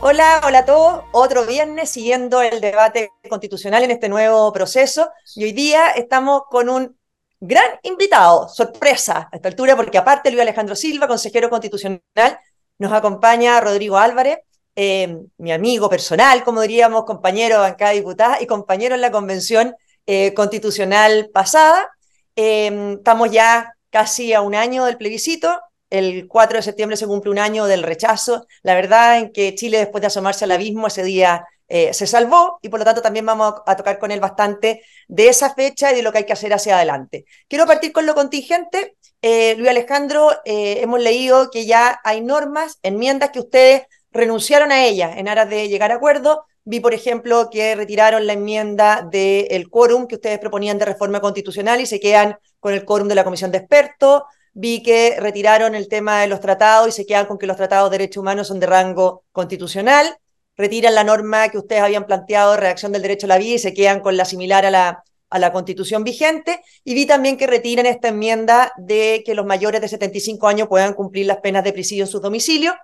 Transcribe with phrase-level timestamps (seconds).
[0.00, 1.04] Hola, hola a todos.
[1.10, 5.10] Otro viernes siguiendo el debate constitucional en este nuevo proceso.
[5.34, 6.96] Y hoy día estamos con un
[7.40, 12.38] gran invitado, sorpresa a esta altura, porque aparte Luis Alejandro Silva, consejero constitucional,
[12.78, 14.38] nos acompaña Rodrigo Álvarez,
[14.76, 19.74] eh, mi amigo personal, como diríamos, compañero de bancada diputada y compañero en la convención
[20.06, 21.90] eh, constitucional pasada.
[22.36, 25.60] Eh, estamos ya casi a un año del plebiscito
[25.90, 28.46] el 4 de septiembre se cumple un año del rechazo.
[28.62, 32.58] La verdad en que Chile, después de asomarse al abismo, ese día eh, se salvó
[32.62, 35.96] y por lo tanto también vamos a, tocar con él bastante de esa fecha y
[35.96, 37.24] de lo que hay que hacer hacia adelante.
[37.46, 38.96] Quiero partir con lo contingente.
[39.20, 44.84] Eh, Luis Alejandro, eh, hemos leído que ya hay normas, enmiendas que ustedes renunciaron a
[44.84, 46.44] ellas en aras de llegar a acuerdo.
[46.64, 51.80] Vi, por ejemplo, que retiraron la enmienda del quórum que ustedes proponían de reforma constitucional
[51.80, 54.22] y se quedan con el quórum de la comisión de expertos
[54.58, 57.90] vi que retiraron el tema de los tratados y se quedan con que los tratados
[57.90, 60.18] de derechos humanos son de rango constitucional,
[60.56, 63.58] retiran la norma que ustedes habían planteado de redacción del derecho a la vida y
[63.60, 67.46] se quedan con la similar a la, a la constitución vigente, y vi también que
[67.46, 71.72] retiran esta enmienda de que los mayores de 75 años puedan cumplir las penas de
[71.72, 72.74] presidio en su domicilio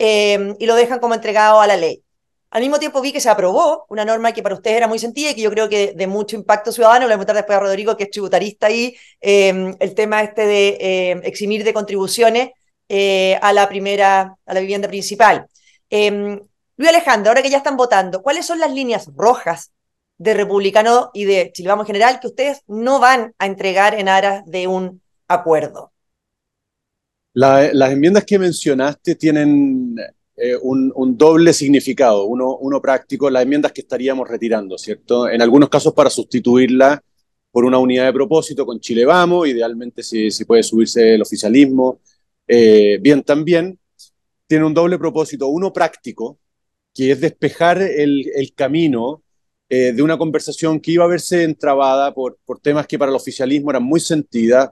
[0.00, 2.02] eh, y lo dejan como entregado a la ley.
[2.50, 5.30] Al mismo tiempo vi que se aprobó una norma que para ustedes era muy sentida
[5.30, 7.60] y que yo creo que de mucho impacto ciudadano, le voy a preguntar después a
[7.60, 12.50] Rodrigo, que es tributarista ahí, em, el tema este de em, eximir de contribuciones
[12.88, 15.46] eh, a la primera, a la vivienda principal.
[15.88, 16.40] Em,
[16.76, 19.70] Luis Alejandro, ahora que ya están votando, ¿cuáles son las líneas rojas
[20.18, 24.08] de republicano y de Chile Vamos en general que ustedes no van a entregar en
[24.08, 25.92] aras de un acuerdo?
[27.32, 29.94] las enmiendas que mencionaste tienen
[30.42, 35.28] eh, un, doble significado, uno, uno práctico, las enmiendas que estaríamos retirando, ¿cierto?
[35.28, 37.02] En algunos casos para sustituirla
[37.50, 42.00] por una unidad de propósito con Chile Vamos, idealmente si, si puede subirse el oficialismo.
[42.48, 43.78] Eh, bien, también
[44.46, 46.38] tiene un doble propósito, uno práctico,
[46.94, 49.22] que es despejar el, camino
[49.68, 53.16] eh, de una conversación que iba a verse entrabada por, por temas que para el
[53.16, 54.70] oficialismo eran muy sentidas,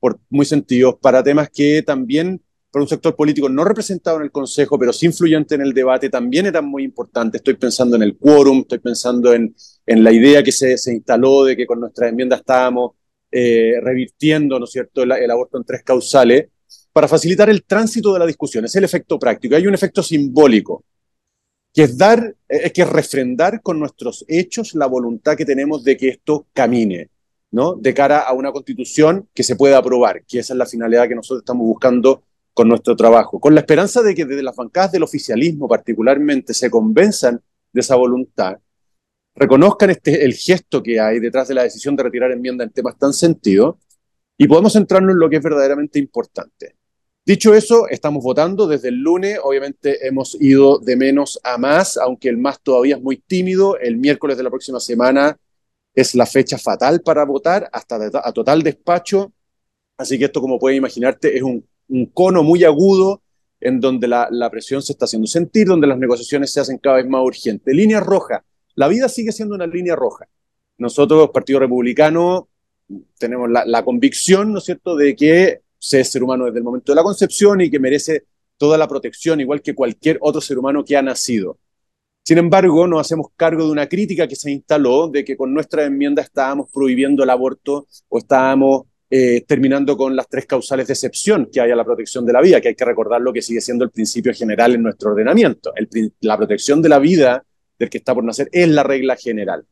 [0.00, 2.42] por, muy sentidos, para temas que también
[2.82, 6.46] un sector político no representado en el Consejo, pero sí influyente en el debate, también
[6.46, 7.40] eran muy importantes.
[7.40, 9.54] Estoy pensando en el quórum, estoy pensando en,
[9.86, 12.92] en la idea que se, se instaló de que con nuestra enmienda estábamos
[13.30, 16.48] eh, revirtiendo, ¿no es cierto?, el, el, aborto en tres causales,
[16.92, 18.64] para facilitar el tránsito de la discusión.
[18.64, 19.56] Es el efecto práctico.
[19.56, 20.84] Hay un efecto simbólico,
[21.72, 25.96] que es dar, es que es refrendar con nuestros hechos la voluntad que tenemos de
[25.96, 27.10] que esto camine.
[27.50, 27.74] ¿no?
[27.74, 31.14] de cara a una constitución que se pueda aprobar, que esa es la finalidad que
[31.14, 32.24] nosotros estamos buscando
[32.58, 36.68] con nuestro trabajo, con la esperanza de que desde las bancadas del oficialismo particularmente se
[36.68, 37.40] convenzan
[37.72, 38.58] de esa voluntad,
[39.36, 42.98] reconozcan este, el gesto que hay detrás de la decisión de retirar enmienda en temas
[42.98, 43.76] tan sentidos
[44.36, 46.74] y podemos centrarnos en lo que es verdaderamente importante.
[47.24, 52.28] Dicho eso, estamos votando desde el lunes, obviamente hemos ido de menos a más, aunque
[52.28, 55.38] el más todavía es muy tímido, el miércoles de la próxima semana
[55.94, 59.32] es la fecha fatal para votar, hasta a total despacho,
[59.96, 63.22] así que esto como puedes imaginarte es un un cono muy agudo
[63.60, 67.08] en donde la, presión se está haciendo sentir, donde las negociaciones se hacen cada vez
[67.08, 67.74] más urgentes.
[67.74, 68.44] Línea roja.
[68.74, 70.28] La vida sigue siendo una línea roja.
[70.78, 72.48] Nosotros, Partido Republicano,
[73.18, 76.92] tenemos la, convicción, ¿no es cierto?, de que se es ser humano desde el momento
[76.92, 78.24] de la concepción y que merece
[78.56, 81.58] toda la protección, igual que cualquier otro ser humano que ha nacido.
[82.24, 85.84] Sin embargo, nos hacemos cargo de una crítica que se instaló de que con nuestra
[85.84, 91.48] enmienda estábamos prohibiendo el aborto o estábamos eh, terminando con las tres causales de excepción
[91.50, 93.60] que hay a la protección de la vida, que hay que recordar lo que sigue
[93.60, 95.72] siendo el principio general en nuestro ordenamiento.
[96.20, 97.42] la protección de la vida
[97.78, 99.64] del que está por nacer es la regla general.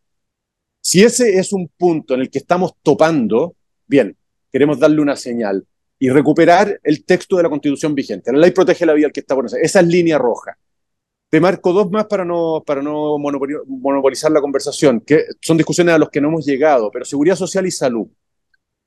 [0.81, 4.17] Si ese es un punto en el que estamos topando, bien,
[4.51, 5.67] queremos darle una señal
[5.99, 8.33] y recuperar el texto de la constitución vigente.
[8.33, 9.61] La ley protege la vida del que está por nacer.
[9.63, 10.57] Esa es línea roja.
[11.29, 15.99] Te marco dos más para no, para no monopolizar la conversación, que son discusiones a
[15.99, 18.07] las que no hemos llegado, pero seguridad social y salud.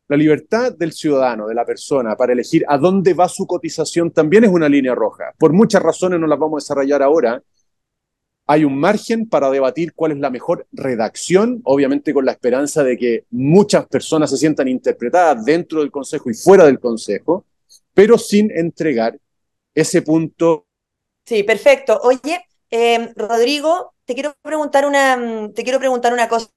[0.09, 4.43] La libertad del ciudadano, de la persona, para elegir a dónde va su cotización también
[4.43, 5.35] es una línea roja.
[5.37, 7.43] Por muchas razones no las vamos a desarrollar ahora.
[8.47, 12.97] Hay un margen para debatir cuál es la mejor redacción, obviamente con la esperanza de
[12.97, 17.45] que muchas personas se sientan interpretadas dentro del Consejo y fuera del Consejo,
[17.93, 19.15] pero sin entregar
[19.75, 20.65] ese punto.
[21.23, 21.99] Sí, perfecto.
[22.01, 26.49] Oye, eh, Rodrigo, te quiero preguntar una, te quiero preguntar una cosa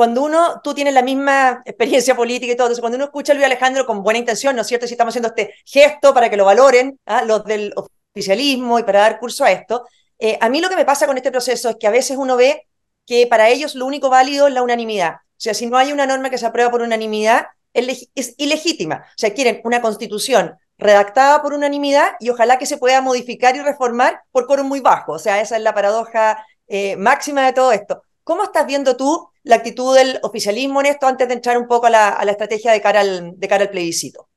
[0.00, 3.44] cuando uno, tú tienes la misma experiencia política y todo, cuando uno escucha a Luis
[3.44, 4.86] Alejandro con buena intención, ¿no es cierto?
[4.86, 7.22] Si estamos haciendo este gesto para que lo valoren, ¿ah?
[7.22, 7.74] los del
[8.14, 9.86] oficialismo y para dar curso a esto,
[10.18, 12.38] eh, a mí lo que me pasa con este proceso es que a veces uno
[12.38, 12.66] ve
[13.04, 15.16] que para ellos lo único válido es la unanimidad.
[15.16, 19.04] O sea, si no hay una norma que se aprueba por unanimidad, es ilegítima.
[19.06, 23.60] O sea, quieren una constitución redactada por unanimidad y ojalá que se pueda modificar y
[23.60, 25.12] reformar por quórum muy bajo.
[25.12, 28.02] O sea, esa es la paradoja eh, máxima de todo esto.
[28.30, 31.86] ¿Cómo estás viendo tú la actitud del oficialismo en esto antes de entrar un poco
[31.86, 34.28] a la, estrategia de cara al, de cara al plebiscito?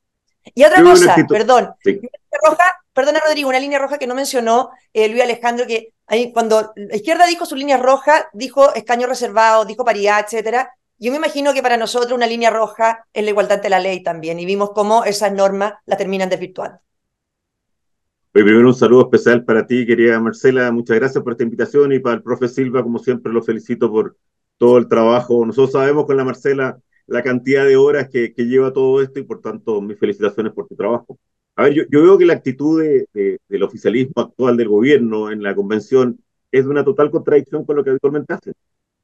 [0.55, 1.75] Y otra cosa, perdón,
[2.43, 6.73] roja, perdona Rodrigo, una línea roja que no mencionó eh, Luis Alejandro, que ahí, cuando
[6.75, 10.73] la izquierda dijo su línea roja, dijo escaño reservado, dijo paridad, etcétera.
[10.97, 14.01] Yo me imagino que para nosotros una línea roja es la igualdad ante la ley
[14.01, 16.79] también, y vimos cómo esas normas la terminan desvirtuando.
[18.33, 20.71] Primero un saludo especial para ti, querida Marcela.
[20.71, 24.17] Muchas gracias por esta invitación y para el profe Silva, como siempre, lo felicito por
[24.57, 25.45] todo el trabajo.
[25.45, 29.39] Nosotros sabemos con la Marcela la cantidad de horas que, lleva todo esto y por
[29.39, 31.19] tanto mis felicitaciones por tu trabajo.
[31.55, 32.81] A ver, yo, veo que la actitud
[33.13, 36.19] del oficialismo actual del gobierno en la convención
[36.51, 38.53] es de una total contradicción con lo que habitualmente hacen.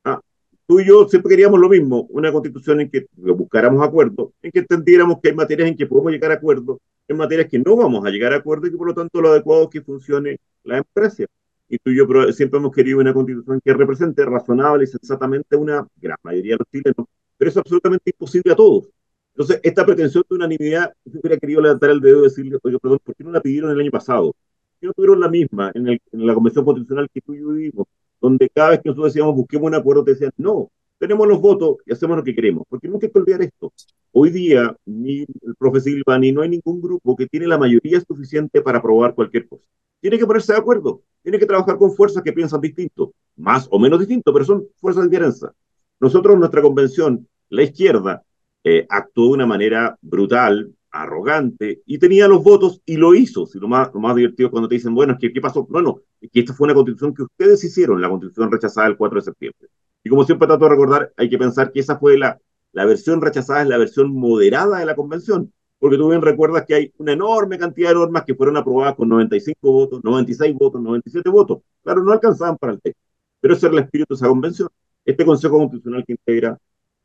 [0.06, 0.20] Ah,
[0.70, 4.60] tú y yo siempre queríamos lo mismo, una constitución en que buscáramos acuerdos, en que
[4.60, 6.78] entendiéramos que hay materias en que podemos llegar a acuerdos
[7.08, 9.30] en materias que no vamos a llegar a acuerdo y que por lo tanto lo
[9.30, 11.26] adecuado es que funcione la democracia.
[11.68, 15.88] Y tú y yo siempre hemos querido una constitución que represente razonable y sensatamente una
[15.98, 18.90] gran mayoría de los chilenos, pero es absolutamente imposible a todos.
[19.34, 23.00] Entonces, esta pretensión de unanimidad, yo hubiera querido levantar el dedo y decirle, oye, perdón,
[23.04, 24.34] ¿por qué no la pidieron el año pasado?
[24.34, 27.50] ¿Por qué no tuvieron la misma en, en la Convención Constitucional que tú y yo
[27.50, 27.88] vivimos?
[28.22, 31.78] Donde cada vez que nosotros decíamos busquemos un acuerdo, te decían, no, tenemos los votos
[31.86, 32.64] y hacemos lo que queremos.
[32.70, 33.72] Porque nunca hay que olvidar esto.
[34.12, 38.02] Hoy día, ni el profe Silva, ni no hay ningún grupo que tiene la mayoría
[38.02, 39.64] suficiente para aprobar cualquier cosa.
[40.02, 43.80] Tiene que ponerse de acuerdo, tiene que trabajar con fuerzas que piensan distinto, más o
[43.80, 45.52] menos distinto, pero son fuerzas de diferencia.
[46.00, 48.24] Nosotros, nuestra convención, la izquierda,
[48.64, 53.46] eh, actuó de una manera brutal, arrogante, y tenía los votos y lo hizo.
[53.46, 55.68] Si lo más, lo más divertido es cuando te dicen, bueno, es que ¿qué pasó?
[55.70, 58.98] No, no, es que esta fue una constitución que ustedes hicieron, la constitución rechazada el
[58.98, 59.70] 4 de septiembre.
[60.04, 62.40] Y como siempre trato de recordar, hay que pensar que esa fue la,
[62.72, 66.76] la versión rechazada, es la versión moderada de la convención, porque tú bien recuerdas que
[66.76, 71.30] hay una enorme cantidad de normas que fueron aprobadas con 95 votos, 96 votos, 97
[71.30, 71.60] votos.
[71.84, 73.02] Claro, no alcanzaban para el texto,
[73.40, 74.70] pero ese es el espíritu de esa convención.
[75.06, 76.58] Este Consejo Constitucional que integra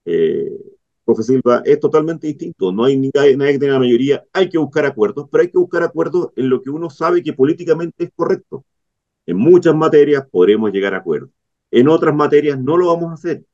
[0.04, 0.50] eh,
[1.04, 2.72] Profe Silva es totalmente distinto.
[2.72, 4.24] No hay nadie, que tenga la mayoría.
[4.32, 7.32] Hay que buscar acuerdos, pero hay que buscar acuerdos en lo que uno sabe que
[7.32, 8.64] políticamente es correcto.
[9.26, 11.30] En muchas materias podremos llegar a acuerdos.
[11.70, 13.44] En otras materias no lo vamos a hacer.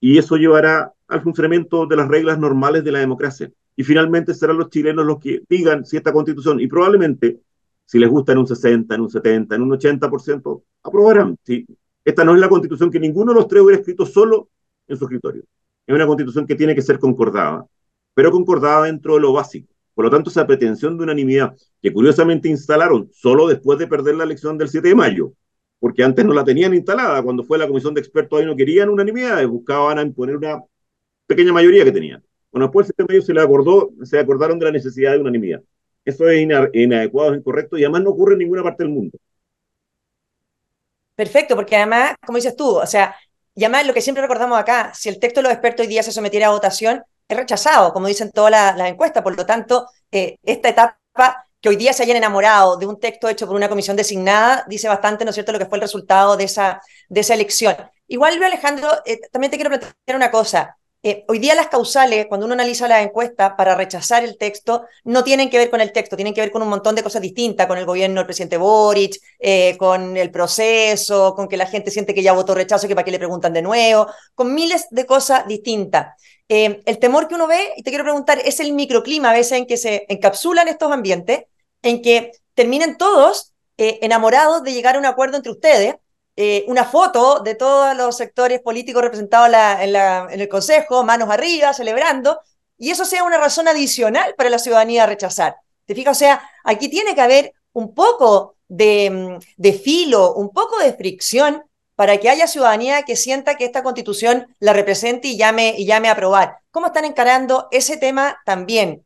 [0.00, 3.52] Y eso llevará al funcionamiento de las reglas normales de la democracia.
[3.76, 7.40] Y finalmente serán los chilenos los que digan si esta constitución, y probablemente,
[7.84, 11.36] si les gusta en un 60, en un 70, en un 80%, aprobarán.
[11.44, 11.66] Sí,
[12.04, 14.48] esta no es la constitución que ninguno de los tres hubiera escrito solo
[14.88, 15.44] en su escritorio.
[15.90, 17.66] Es una constitución que tiene que ser concordada,
[18.14, 19.66] pero concordada dentro de lo básico.
[19.92, 21.52] Por lo tanto, esa pretensión de unanimidad,
[21.82, 25.32] que curiosamente instalaron solo después de perder la elección del 7 de mayo,
[25.80, 27.20] porque antes no la tenían instalada.
[27.24, 30.62] Cuando fue la comisión de expertos ahí no querían unanimidad, buscaban imponer una
[31.26, 32.22] pequeña mayoría que tenían.
[32.52, 35.60] Bueno, después el sistema se le acordó, se acordaron de la necesidad de unanimidad.
[36.04, 36.40] Eso es
[36.72, 39.18] inadecuado, es incorrecto y además no ocurre en ninguna parte del mundo.
[41.16, 43.12] Perfecto, porque además, como dices tú, o sea,
[43.54, 46.02] y además lo que siempre recordamos acá, si el texto de los expertos hoy día
[46.02, 49.22] se sometiera a votación, es rechazado, como dicen todas las encuestas.
[49.22, 50.98] Por lo tanto, eh, esta etapa
[51.60, 54.88] que hoy día se hayan enamorado de un texto hecho por una comisión designada, dice
[54.88, 57.76] bastante, ¿no es cierto?, lo que fue el resultado de esa, de esa elección.
[58.08, 60.76] Igual, Alejandro, eh, también te quiero plantear una cosa.
[61.02, 65.24] Eh, hoy día las causales, cuando uno analiza la encuesta para rechazar el texto, no
[65.24, 67.66] tienen que ver con el texto, tienen que ver con un montón de cosas distintas,
[67.66, 72.12] con el gobierno del presidente Boric, eh, con el proceso, con que la gente siente
[72.12, 75.46] que ya votó rechazo, que para qué le preguntan de nuevo, con miles de cosas
[75.46, 76.14] distintas.
[76.48, 79.66] el temor que uno ve, y te quiero preguntar, es el microclima a veces en
[79.66, 81.44] que se encapsulan estos ambientes
[81.82, 85.94] en que terminen todos eh, enamorados de llegar a un acuerdo entre ustedes,
[86.42, 92.40] eh, una foto de todos los sectores políticos representados en, el Consejo, manos arriba, celebrando,
[92.78, 95.56] y eso sea una razón adicional para la ciudadanía rechazar.
[95.84, 96.16] ¿Te fijas?
[96.16, 100.94] O sea, aquí tiene que haber un poco de, mm, de filo, un poco de
[100.94, 101.62] fricción
[101.94, 106.08] para que haya ciudadanía que sienta que esta constitución la represente y llame, y llame
[106.08, 106.60] a aprobar.
[106.70, 109.04] ¿Cómo están encarando ese tema también?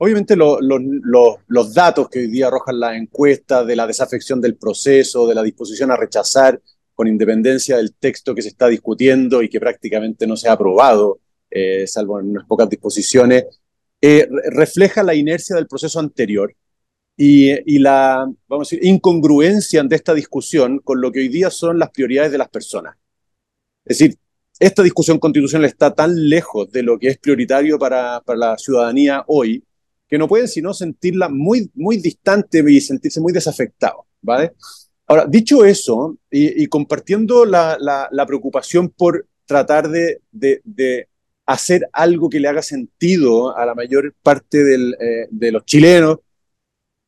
[0.00, 5.34] Obviamente los datos que hoy día arrojan las encuestas de la desafección del proceso, de
[5.34, 6.60] la disposición a rechazar
[6.94, 11.20] con independencia del texto que se está discutiendo y que prácticamente no se ha aprobado,
[11.50, 13.44] eh, salvo en unas pocas disposiciones,
[14.00, 16.54] eh, refleja la inercia del proceso anterior
[17.16, 21.50] y, y, la, vamos a decir, incongruencia de esta discusión con lo que hoy día
[21.50, 22.96] son las prioridades de las personas.
[23.84, 24.16] Es decir,
[24.60, 29.24] esta discusión constitucional está tan lejos de lo que es prioritario para, para la ciudadanía
[29.26, 29.64] hoy,
[30.08, 34.52] que no pueden sino sentirla muy, muy distante y sentirse muy desafectado, ¿vale?
[35.06, 41.08] Ahora, dicho eso, y, compartiendo la, la, preocupación por tratar de, de,
[41.46, 46.18] hacer algo que le haga sentido a la mayor parte del, eh, de los chilenos,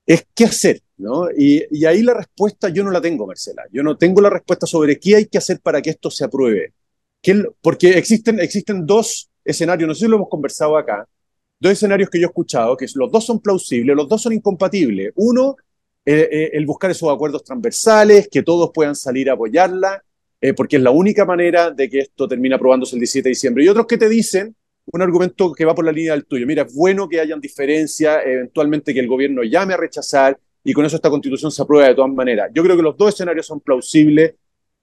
[0.06, 1.30] es qué hacer, ¿no?
[1.30, 3.64] Y, y, ahí la respuesta yo no la tengo, Marcela.
[3.70, 6.72] Yo no tengo la respuesta sobre qué hay que hacer para que esto se apruebe.
[7.60, 11.06] porque existen, existen dos escenarios, no sé si lo hemos conversado acá,
[11.60, 15.12] dos escenarios que yo he escuchado, que los dos son plausibles, los dos son incompatibles.
[15.16, 15.56] Uno,
[16.04, 20.02] eh, eh, el buscar esos acuerdos transversales, que todos puedan salir a apoyarla,
[20.40, 23.64] eh, porque es la única manera de que esto termine aprobándose el 17 de diciembre.
[23.64, 24.56] Y otros que te dicen
[24.92, 26.46] un argumento que va por la línea del tuyo.
[26.46, 30.84] Mira, es bueno que hayan diferencias, eventualmente que el gobierno llame a rechazar y con
[30.84, 32.50] eso esta constitución se aprueba de todas maneras.
[32.54, 34.34] Yo creo que los dos escenarios son plausibles.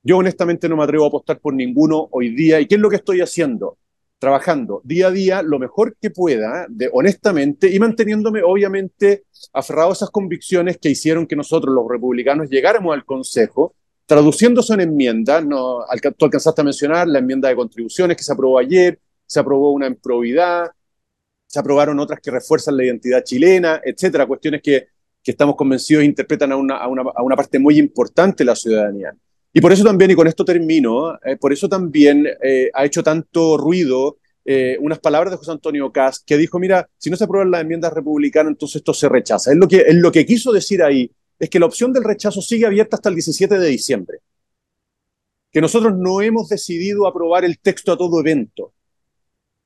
[0.04, 2.60] Yo honestamente no me atrevo a apostar por ninguno hoy día.
[2.62, 3.78] ¿Y qué es lo que estoy haciendo?
[4.20, 9.94] Trabajando día a día lo mejor que pueda, de, honestamente, y manteniéndome obviamente aferrado a
[9.94, 13.76] esas convicciones que hicieron que nosotros los republicanos llegáramos al Consejo
[14.08, 15.84] Traduciéndose en enmiendas, no,
[16.18, 19.88] tú alcanzaste a mencionar la enmienda de contribuciones que se aprobó ayer, se aprobó una
[19.88, 20.00] en
[21.46, 24.88] se aprobaron otras que refuerzan la identidad chilena, etcétera, cuestiones que,
[25.22, 28.56] que estamos convencidos interpretan a una, a, una, a una, parte muy importante de la
[28.56, 29.14] ciudadanía.
[29.58, 33.02] Y por eso también, y con esto termino, eh, por eso también eh, ha hecho
[33.02, 37.24] tanto ruido eh, unas palabras de José Antonio Cast, que dijo, mira, si no se
[37.24, 39.52] aprueban las enmiendas republicanas, entonces esto se rechaza.
[39.52, 41.10] Es lo que, es lo que quiso decir ahí,
[41.40, 44.20] es que la opción del rechazo sigue abierta hasta el 17 de diciembre.
[45.52, 48.74] Que nosotros no hemos decidido aprobar el texto a todo evento.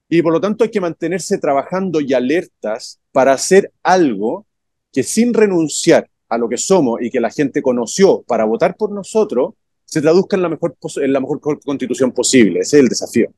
[0.08, 4.46] Y por lo tanto hay que mantenerse trabajando y alertas para hacer algo
[4.94, 8.94] que sin renunciar a lo que somos y que la gente conoció para votar por
[8.94, 9.56] nosotros,
[9.92, 12.62] se traduzca en la mejor, en la mejor constitución posible.
[12.62, 13.34] Ese es el desafío.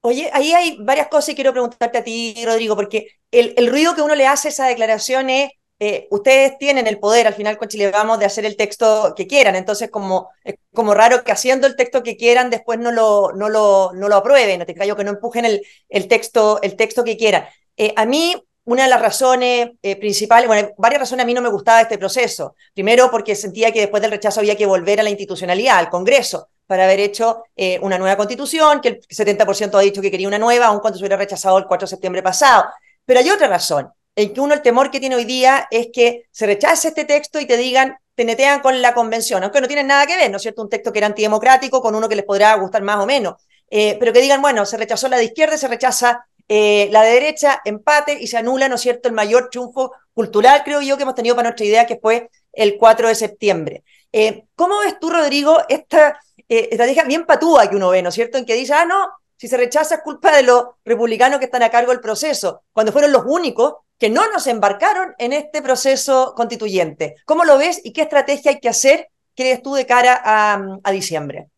[0.00, 3.94] Oye, ahí hay varias cosas y quiero preguntarte a ti, Rodrigo, porque el, el ruido
[3.94, 7.56] que uno le hace a esa declaración es eh, ustedes tienen el poder al final
[7.56, 11.30] con Chile Vamos de hacer el texto que quieran, entonces como, es como raro que
[11.30, 14.74] haciendo el texto que quieran después no lo, no lo, no lo aprueben, no te
[14.74, 17.44] callo que no empujen el, el, texto, el texto que quieran.
[17.76, 18.34] Eh, a mí,
[18.68, 21.96] una de las razones eh, principales, bueno, varias razones a mí no me gustaba este
[21.96, 22.54] proceso.
[22.74, 26.48] Primero, porque sentía que después del rechazo había que volver a la institucionalidad, al Congreso,
[26.66, 27.44] para haber hecho
[27.80, 31.02] una nueva constitución, que el 70% ha dicho que quería una nueva, aun cuando se
[31.02, 32.66] hubiera rechazado el 4 de septiembre pasado.
[33.06, 36.26] Pero hay otra razón, en que uno el temor que tiene hoy día es que
[36.30, 39.86] se rechace este texto y te digan, te netean con la convención, aunque no tienen
[39.86, 40.60] nada que ver, ¿no es cierto?
[40.60, 43.36] Un texto que era antidemocrático con uno que les podrá gustar más o menos,
[43.70, 47.12] eh, pero que digan, bueno, se rechazó la de izquierda, se rechaza eh, la de
[47.12, 51.02] derecha, empate y se anula, ¿no es cierto?, el mayor triunfo cultural, creo yo, que
[51.04, 53.84] hemos tenido para nuestra idea, que fue el 4 de septiembre.
[54.12, 58.38] Eh, ¿Cómo ves tú, Rodrigo, esta estrategia bien patúa que uno ve, ¿no es cierto?,
[58.38, 61.62] en que dice, ah, no, si se rechaza es culpa de los republicanos que están
[61.62, 66.34] a cargo del proceso, cuando fueron los únicos que no nos embarcaron en este proceso
[66.36, 67.16] constituyente.
[67.24, 71.48] ¿Cómo lo ves y qué estrategia hay que hacer, crees tú, de cara a, diciembre?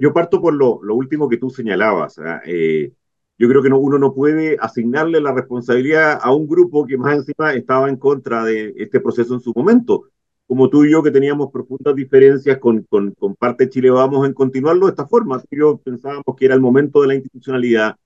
[0.00, 2.20] yo, parto por lo, último que tú señalabas.
[2.44, 2.92] Eh,
[3.38, 7.52] yo creo que uno no puede asignarle la responsabilidad a un grupo que más encima
[7.54, 10.04] estaba en contra de este proceso en su momento.
[10.46, 14.26] Como tú y yo, que teníamos profundas diferencias con, con, con parte de Chile, vamos
[14.26, 15.42] a continuarlo de esta forma.
[15.50, 17.96] Yo pensábamos que era el momento de la institucionalidad,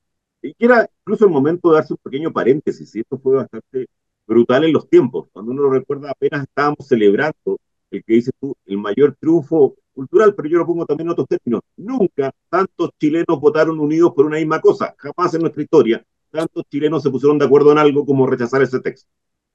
[0.42, 3.86] y que era incluso el momento de darse un pequeño paréntesis, y esto fue bastante
[4.26, 5.28] brutal en los tiempos.
[5.32, 7.58] Cuando uno lo recuerda, apenas estábamos celebrando
[7.90, 11.28] el que dices tú, el mayor triunfo cultural, pero yo lo pongo también en otros
[11.28, 11.62] términos.
[11.76, 17.02] Nunca tantos chilenos votaron unidos por una misma cosa, jamás en nuestra historia tantos chilenos
[17.02, 19.10] se pusieron de acuerdo en algo como rechazar ese texto.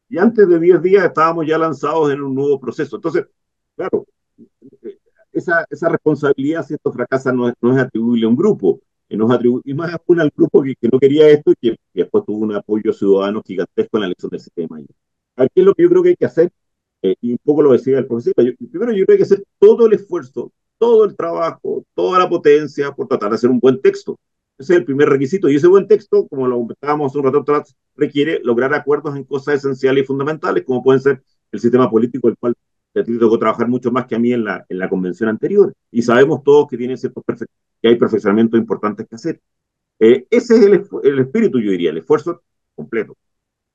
[0.10, 2.98] Y antes de 10 días estábamos ya lanzados en un nuevo proceso.
[2.98, 3.26] Entonces,
[3.76, 4.06] claro,
[5.32, 9.32] esa, esa responsabilidad, si esto fracasa, no es, no es atribuible a un grupo, nos
[9.32, 12.54] atribuye más aún al grupo que, que, no quería esto y que, después tuvo un
[12.54, 14.80] apoyo ciudadano gigantesco en la elección del sistema.
[15.38, 16.52] Aquí es lo que yo creo que hay que hacer,
[17.06, 19.24] eh, y un poco lo decía el profesor, yo, primero yo creo que hay que
[19.24, 23.60] hacer todo el esfuerzo, todo el trabajo, toda la potencia por tratar de hacer un
[23.60, 24.18] buen texto.
[24.58, 25.50] Ese es el primer requisito.
[25.50, 29.56] Y ese buen texto, como lo comentábamos un rato atrás, requiere lograr acuerdos en cosas
[29.56, 31.22] esenciales y fundamentales, como pueden ser
[31.52, 32.56] el sistema político, el cual
[32.96, 35.30] a ti te tocó trabajar mucho más que a mí en la, en la convención
[35.30, 35.74] anterior.
[35.92, 37.24] Y sabemos todos que tiene ciertos
[37.82, 39.42] que hay perfeccionamientos importantes que hacer.
[40.00, 42.42] Eh, ese es el, el, espíritu, yo diría, el esfuerzo
[42.74, 43.16] completo.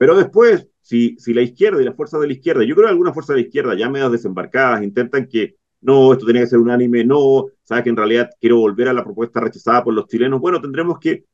[0.01, 2.93] Pero después, si, si la izquierda y las fuerzas de la izquierda, yo creo que
[2.93, 6.59] algunas fuerzas de la izquierda, ya medio desembarcadas, intentan que no, esto tiene que ser
[6.59, 10.41] unánime, no, sabes que en realidad quiero volver a la propuesta rechazada por los chilenos,
[10.41, 11.27] bueno, tendremos que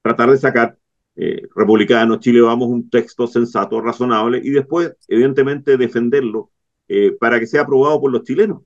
[0.00, 0.78] tratar de sacar
[1.16, 6.52] eh, republicanos, Chile, vamos, un texto sensato, razonable, y después, evidentemente, defenderlo
[6.86, 8.62] eh, para que sea aprobado por los chilenos.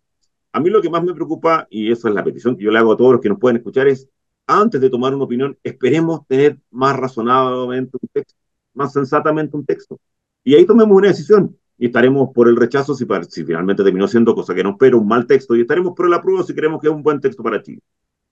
[0.52, 2.80] A mí lo que más me preocupa, y esa es la petición que yo le
[2.80, 4.10] hago a todos los que nos pueden escuchar, es
[4.46, 8.38] antes de tomar una opinión, esperemos tener más razonablemente un texto,
[8.78, 10.00] más sensatamente un texto.
[10.44, 14.34] Y ahí tomemos una decisión y estaremos por el rechazo si, si finalmente terminó siendo
[14.34, 16.88] cosa que no espero, un mal texto, y estaremos por el apruebo si creemos que
[16.88, 17.80] es un buen texto para Chile.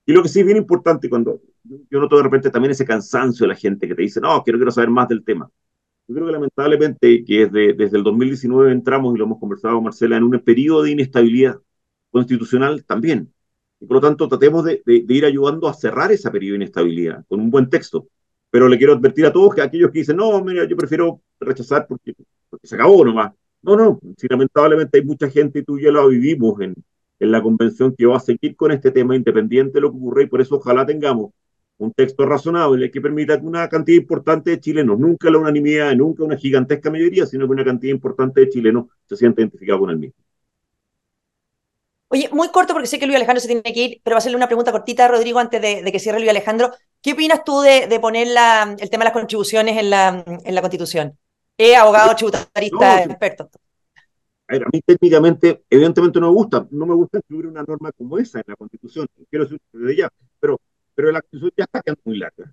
[0.06, 1.40] Y lo que sí es bien importante cuando
[1.90, 4.58] yo noto de repente también ese cansancio de la gente que te dice, no, quiero,
[4.58, 5.50] quiero saber más del tema.
[6.08, 10.16] Yo creo que lamentablemente que desde, desde el 2019 entramos, y lo hemos conversado, Marcela,
[10.16, 11.58] en un periodo de inestabilidad
[12.10, 13.32] constitucional también.
[13.80, 17.24] Y por lo tanto, tratemos de, de, ir ayudando a cerrar ese periodo de inestabilidad
[17.28, 18.06] con un buen texto.
[18.50, 21.86] Pero le quiero advertir a todos que aquellos que dicen, no, mira, yo prefiero rechazar
[21.86, 22.14] porque,
[22.48, 23.32] porque se acabó nomás.
[23.62, 26.74] No, no, si lamentablemente hay mucha gente, y tú ya lo vivimos en,
[27.18, 30.22] en la convención, que va a seguir con este tema independiente de lo que ocurre,
[30.24, 31.32] y por eso ojalá tengamos
[31.78, 36.24] un texto razonable que permita que una cantidad importante de chilenos, nunca la unanimidad, nunca
[36.24, 39.98] una gigantesca mayoría, sino que una cantidad importante de chilenos se sienta identificado con el
[39.98, 40.14] mismo.
[42.08, 44.20] Oye, muy corto porque sé que Luis Alejandro se tiene que ir, pero va a
[44.20, 46.70] hacerle una pregunta cortita a Rodrigo antes de, que cierre Luis Alejandro.
[47.02, 51.18] ¿Qué opinas tú de, poner el tema de las contribuciones en la, en la Constitución?
[51.58, 53.50] Es abogado tributarista experto.
[54.48, 57.90] A, ver, a mí técnicamente, evidentemente no me gusta, no me gusta incluir una norma
[57.92, 60.08] como esa en la Constitución, quiero decir desde ya,
[60.38, 60.60] pero
[60.96, 62.52] pero la constitución ya está quedando muy larga.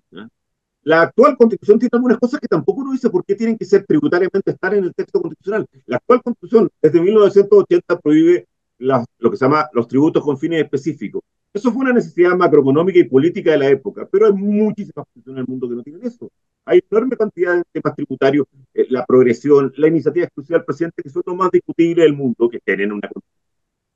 [0.82, 3.86] La actual constitución tiene algunas cosas que tampoco uno dice por qué tienen que ser
[3.86, 5.66] tributariamente estar en el texto constitucional.
[5.86, 8.46] La actual constitución desde 1980 prohíbe
[8.78, 11.22] lo que se llama los tributos con fines específicos.
[11.52, 15.42] Eso fue una necesidad macroeconómica y política de la época, pero hay muchísimas constituciones en
[15.42, 16.30] el mundo que no tienen eso.
[16.64, 21.10] Hay enorme cantidad de temas tributarios, eh, la progresión, la iniciativa exclusiva del presidente, que
[21.10, 23.08] son los más discutibles del mundo, que tienen una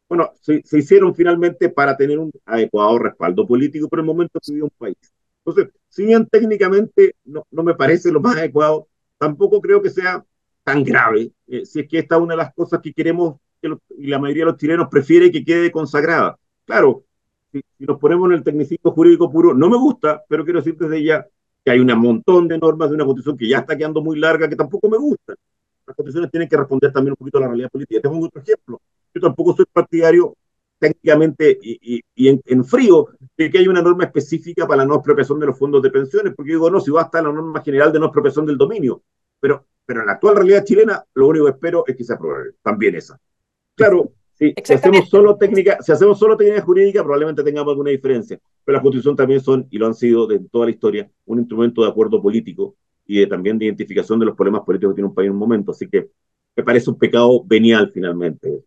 [0.09, 4.65] bueno, se, hicieron finalmente para tener un adecuado respaldo político por el momento que vive
[4.65, 4.97] un país.
[5.45, 10.25] Entonces, si bien técnicamente no, no me parece lo más adecuado, tampoco creo que sea
[10.65, 13.77] tan grave, eh, si es que esta es una de las cosas que queremos que
[13.99, 16.39] y la mayoría de los chilenos prefiere que quede consagrada.
[16.65, 17.05] Claro,
[17.53, 21.03] si, nos ponemos en el tecnicismo jurídico puro, no me gusta, pero quiero decir desde
[21.03, 21.27] ya
[21.65, 24.49] que hay un montón de normas de una constitución que ya está quedando muy larga
[24.49, 25.37] que tampoco me gustan.
[25.87, 28.01] Las constituciones tienen que responder también un poquito a la realidad política.
[28.01, 28.81] Te pongo otro ejemplo
[29.15, 30.37] yo tampoco soy partidario
[30.79, 35.47] técnicamente y, en, frío de que haya una norma específica para la no expropiación de
[35.47, 37.99] los fondos de pensiones, porque digo, no, si va a estar la norma general de
[37.99, 39.03] no expropiación del dominio,
[39.41, 42.53] pero, pero en la actual realidad chilena, lo único que espero es que se apruebe
[42.63, 43.19] también esa.
[43.79, 48.75] Claro, si hacemos solo técnica, si hacemos solo técnica jurídica, probablemente tengamos alguna diferencia, pero
[48.75, 51.89] las constituciones también son, y lo han sido de toda la historia, un instrumento de
[51.89, 52.75] acuerdo político
[53.07, 55.39] y de, también de identificación de los problemas políticos que tiene un país en un
[55.39, 55.71] momento.
[55.71, 56.09] Así que
[56.57, 58.65] me parece un pecado venial finalmente.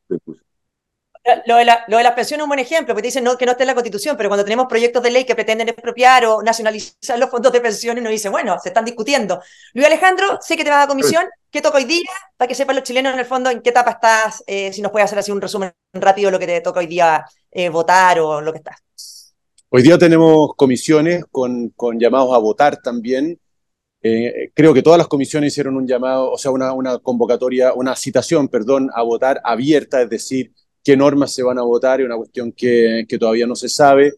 [1.46, 3.64] Lo de, la, las pensiones es un buen ejemplo, porque dicen no, que no esté
[3.64, 7.30] en la Constitución, pero cuando tenemos proyectos de ley que pretenden expropiar o nacionalizar los
[7.30, 9.40] fondos de pensiones, nos dicen, bueno, se están discutiendo.
[9.74, 11.24] Luis Alejandro, sé que te vas a comisión.
[11.52, 12.10] ¿Qué toca hoy día?
[12.38, 14.92] Para que sepan los chilenos en el fondo en qué etapa estás, eh, si nos
[14.92, 18.20] puedes hacer así un resumen rápido de lo que te toca hoy día eh, votar
[18.20, 18.82] o lo que estás.
[19.70, 23.40] Hoy día tenemos comisiones con, con llamados a votar también.
[24.02, 27.96] Eh, creo que todas las comisiones hicieron un llamado, o sea, una, una convocatoria, una
[27.96, 30.52] citación, perdón, a votar abierta, es decir,
[30.84, 34.14] qué normas se van a votar, es una cuestión que, que todavía no se sabe.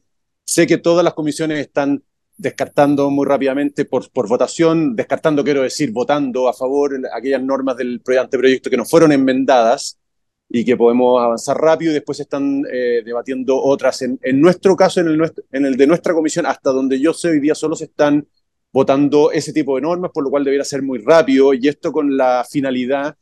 [0.45, 2.03] Sé que todas las comisiones están
[2.37, 8.01] descartando muy rápidamente por, por votación, descartando, quiero decir, votando a favor aquellas normas del
[8.19, 9.99] anteproyecto que no fueron enmendadas
[10.49, 14.01] y que podemos avanzar rápido y después están eh, debatiendo otras.
[14.01, 17.29] En, en, nuestro caso, en el, en el de nuestra comisión, hasta donde yo sé,
[17.29, 18.27] hoy día solo se están
[18.71, 22.17] votando ese tipo de normas, por lo cual debería ser muy rápido y esto con
[22.17, 23.15] la finalidad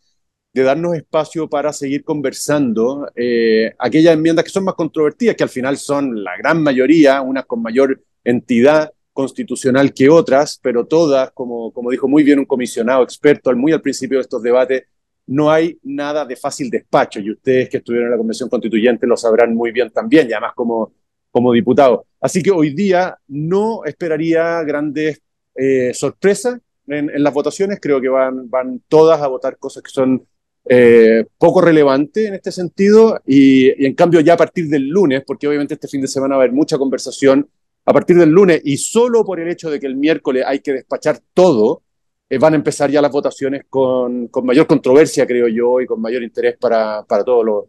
[0.54, 5.50] de darnos espacio para seguir conversando eh, aquellas enmiendas que son más controvertidas, que al
[5.50, 11.72] final son la gran mayoría, unas con mayor entidad constitucional que otras, pero todas, como,
[11.72, 14.84] como dijo muy bien un comisionado experto muy al principio de estos debates,
[15.28, 19.16] no hay nada de fácil despacho y ustedes que estuvieron en la Convención Constituyente lo
[19.16, 20.94] sabrán muy bien también, y además como,
[21.30, 22.02] como diputados.
[22.20, 25.22] Así que hoy día no esperaría grandes
[25.56, 27.80] eh, sorpresa en, las votaciones.
[27.82, 30.26] Creo que van, van todas a votar cosas que son
[30.65, 33.21] eh, poco relevantes en este sentido.
[33.26, 36.41] Y, en cambio, ya a partir del lunes, porque obviamente este fin de semana va
[36.41, 37.50] a haber mucha conversación,
[37.86, 40.74] a partir del lunes y solo por el hecho de que el miércoles hay que
[40.74, 41.82] despachar todo,
[42.30, 46.00] eh, van a empezar ya las votaciones con, con, mayor controversia, creo yo, y con
[46.00, 47.65] mayor interés para, para, todos los,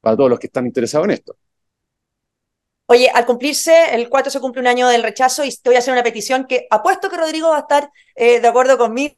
[0.00, 1.36] para todos los que están interesados en esto.
[2.90, 5.80] Oye, al cumplirse, el 4 se cumple un año del rechazo y te voy a
[5.80, 9.14] hacer una petición que apuesto que Rodrigo va a estar eh, de acuerdo conmigo.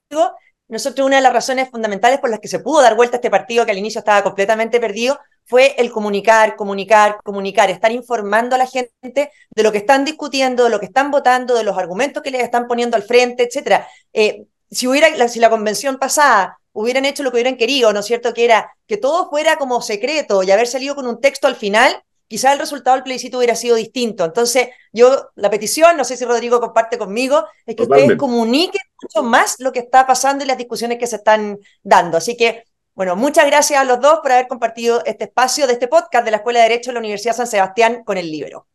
[0.70, 3.28] Nosotros una de las razones fundamentales por las que se pudo dar vuelta a este
[3.28, 8.58] partido que al inicio estaba completamente perdido fue el comunicar, comunicar, comunicar, estar informando a
[8.58, 12.22] la gente de lo que están discutiendo, de lo que están votando, de los argumentos
[12.22, 13.88] que les están poniendo al frente, etcétera.
[14.12, 18.06] Eh, si hubiera, si la convención pasada hubieran hecho lo que hubieran querido, ¿no es
[18.06, 18.32] cierto?
[18.32, 22.00] Que era que todo fuera como secreto y haber salido con un texto al final,
[22.30, 24.24] quizá el resultado del plebiscito hubiera sido distinto.
[24.24, 29.24] Entonces, yo, la petición, no sé si Rodrigo comparte conmigo, es que ustedes comuniquen mucho
[29.24, 32.18] más lo que está pasando y las discusiones que se están dando.
[32.18, 32.62] Así que,
[32.94, 36.30] bueno, muchas gracias a los dos por haber compartido este espacio de este podcast de
[36.30, 38.68] la Escuela de Derecho de la Universidad San Sebastián con el libro.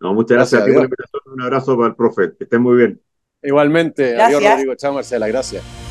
[0.00, 1.22] No, muchas gracias, a ti por la invitación.
[1.26, 2.32] Un abrazo para el profe.
[2.36, 3.00] Que estén muy bien.
[3.40, 4.14] Igualmente.
[4.14, 4.36] Gracias.
[4.36, 4.74] Adiós, Rodrigo.
[4.74, 5.28] Chao, Marcela.
[5.28, 5.89] Gracias.